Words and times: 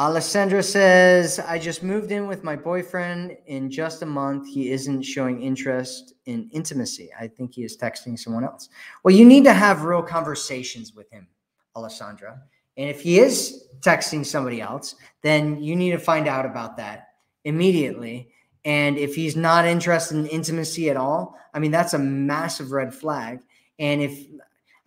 Alessandra 0.00 0.62
says, 0.62 1.38
I 1.40 1.58
just 1.58 1.82
moved 1.82 2.10
in 2.10 2.26
with 2.26 2.42
my 2.42 2.56
boyfriend 2.56 3.36
in 3.44 3.70
just 3.70 4.00
a 4.00 4.06
month. 4.06 4.48
He 4.48 4.70
isn't 4.70 5.02
showing 5.02 5.42
interest 5.42 6.14
in 6.24 6.48
intimacy. 6.54 7.10
I 7.20 7.28
think 7.28 7.52
he 7.52 7.64
is 7.64 7.76
texting 7.76 8.18
someone 8.18 8.42
else. 8.42 8.70
Well, 9.04 9.14
you 9.14 9.26
need 9.26 9.44
to 9.44 9.52
have 9.52 9.84
real 9.84 10.02
conversations 10.02 10.94
with 10.94 11.10
him, 11.10 11.28
Alessandra. 11.76 12.40
And 12.78 12.88
if 12.88 13.02
he 13.02 13.18
is 13.18 13.66
texting 13.80 14.24
somebody 14.24 14.62
else, 14.62 14.94
then 15.20 15.62
you 15.62 15.76
need 15.76 15.90
to 15.90 15.98
find 15.98 16.26
out 16.26 16.46
about 16.46 16.78
that 16.78 17.08
immediately. 17.44 18.30
And 18.64 18.96
if 18.96 19.14
he's 19.14 19.36
not 19.36 19.66
interested 19.66 20.16
in 20.16 20.24
intimacy 20.28 20.88
at 20.88 20.96
all, 20.96 21.36
I 21.52 21.58
mean, 21.58 21.72
that's 21.72 21.92
a 21.92 21.98
massive 21.98 22.72
red 22.72 22.94
flag. 22.94 23.40
And 23.78 24.00
if 24.00 24.18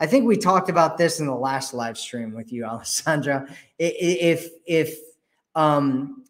I 0.03 0.05
think 0.05 0.27
we 0.27 0.35
talked 0.35 0.70
about 0.70 0.98
this 0.98 1.21
in 1.21 1.27
the 1.27 1.34
last 1.34 1.73
live 1.73 1.98
stream 1.98 2.34
with 2.34 2.52
you, 2.52 2.66
Alessandra. 2.73 3.48
If 3.80 4.49
if 4.66 4.98
um, 5.55 6.25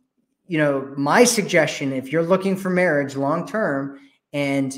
you 0.48 0.59
know, 0.59 0.94
my 0.95 1.23
suggestion, 1.23 1.91
if 1.91 2.12
you're 2.12 2.22
looking 2.22 2.55
for 2.55 2.70
marriage 2.70 3.16
long 3.16 3.48
term 3.48 4.00
and 4.31 4.78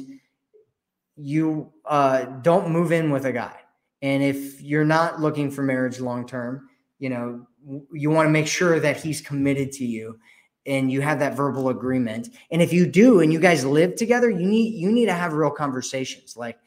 you 1.18 1.74
uh, 1.84 2.24
don't 2.42 2.70
move 2.70 2.94
in 2.94 3.12
with 3.12 3.26
a 3.26 3.34
guy, 3.34 3.60
and 4.02 4.24
if 4.24 4.62
you're 4.62 4.86
not 4.86 5.20
looking 5.20 5.52
for 5.52 5.62
marriage 5.62 6.00
long 6.00 6.26
term, 6.26 6.70
you 6.98 7.10
know, 7.10 7.46
you 7.92 8.10
want 8.10 8.28
to 8.28 8.32
make 8.32 8.48
sure 8.48 8.80
that 8.80 8.96
he's 8.96 9.20
committed 9.20 9.74
to 9.74 9.86
you 9.86 10.18
and 10.66 10.90
you 10.90 11.02
have 11.02 11.20
that 11.20 11.36
verbal 11.36 11.68
agreement. 11.68 12.30
And 12.50 12.62
if 12.62 12.72
you 12.72 12.86
do 12.88 13.20
and 13.20 13.34
you 13.34 13.42
guys 13.42 13.66
live 13.66 13.96
together, 13.96 14.30
you 14.30 14.48
need 14.48 14.74
you 14.76 14.90
need 14.90 15.08
to 15.08 15.14
have 15.14 15.34
real 15.34 15.52
conversations. 15.52 16.38
Like 16.38 16.58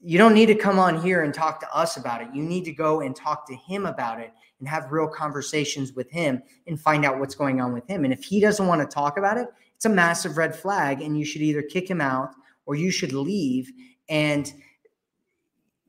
you 0.00 0.16
don't 0.16 0.34
need 0.34 0.46
to 0.46 0.54
come 0.54 0.78
on 0.78 1.00
here 1.00 1.22
and 1.22 1.34
talk 1.34 1.60
to 1.60 1.76
us 1.76 1.96
about 1.96 2.22
it. 2.22 2.28
You 2.32 2.42
need 2.42 2.64
to 2.64 2.72
go 2.72 3.00
and 3.00 3.14
talk 3.16 3.46
to 3.48 3.54
him 3.54 3.86
about 3.86 4.20
it 4.20 4.32
and 4.60 4.68
have 4.68 4.92
real 4.92 5.08
conversations 5.08 5.92
with 5.92 6.10
him 6.10 6.42
and 6.66 6.80
find 6.80 7.04
out 7.04 7.18
what's 7.18 7.34
going 7.34 7.60
on 7.60 7.72
with 7.72 7.86
him. 7.88 8.04
And 8.04 8.12
if 8.12 8.22
he 8.22 8.40
doesn't 8.40 8.66
want 8.66 8.80
to 8.80 8.86
talk 8.86 9.18
about 9.18 9.38
it, 9.38 9.48
it's 9.74 9.86
a 9.86 9.90
massive 9.90 10.36
red 10.36 10.54
flag 10.54 11.00
and 11.00 11.18
you 11.18 11.24
should 11.24 11.42
either 11.42 11.62
kick 11.62 11.88
him 11.88 12.00
out 12.00 12.30
or 12.66 12.74
you 12.74 12.90
should 12.90 13.12
leave. 13.12 13.70
And 14.08 14.52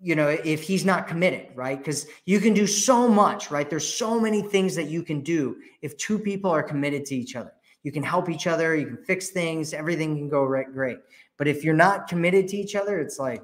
you 0.02 0.16
know 0.16 0.30
if 0.30 0.64
he's 0.64 0.86
not 0.86 1.08
committed 1.08 1.48
right? 1.56 1.78
Because 1.78 2.08
you 2.26 2.40
can 2.40 2.54
do 2.54 2.66
so 2.66 3.08
much 3.08 3.52
right? 3.52 3.70
There's 3.70 3.88
so 3.88 4.20
many 4.20 4.42
things 4.42 4.76
that 4.76 4.86
you 4.86 5.04
can 5.04 5.22
do 5.22 5.58
if 5.82 5.98
two 5.98 6.18
people 6.18 6.50
are 6.50 6.64
committed 6.64 7.06
to 7.08 7.16
each 7.16 7.36
other. 7.36 7.52
You 7.84 7.92
can 7.92 8.04
help 8.04 8.30
each 8.30 8.48
other 8.48 8.76
you 8.76 8.88
can 8.88 8.98
fix 8.98 9.30
things 9.30 9.74
everything 9.74 10.16
can 10.16 10.30
go 10.30 10.46
right 10.46 10.72
great. 10.72 11.00
But 11.38 11.48
if 11.48 11.64
you're 11.64 11.74
not 11.74 12.08
committed 12.08 12.48
to 12.50 12.58
each 12.58 12.76
other 12.76 13.00
it's 13.00 13.20
like 13.20 13.44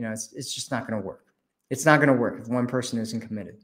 you 0.00 0.06
know, 0.06 0.12
it's, 0.12 0.32
it's 0.32 0.54
just 0.54 0.70
not 0.70 0.88
going 0.88 0.98
to 0.98 1.06
work. 1.06 1.26
It's 1.68 1.84
not 1.84 1.98
going 1.98 2.08
to 2.08 2.14
work 2.14 2.40
if 2.40 2.48
one 2.48 2.66
person 2.66 2.98
isn't 2.98 3.20
committed. 3.20 3.62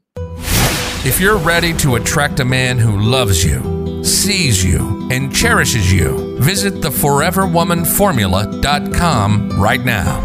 If 1.03 1.19
you're 1.19 1.39
ready 1.39 1.73
to 1.77 1.95
attract 1.95 2.39
a 2.39 2.45
man 2.45 2.77
who 2.77 2.99
loves 2.99 3.43
you, 3.43 4.03
sees 4.03 4.63
you, 4.63 5.09
and 5.11 5.35
cherishes 5.35 5.91
you, 5.91 6.37
visit 6.39 6.75
theforeverwomanformula.com 6.75 9.59
right 9.59 9.83
now. 9.83 10.21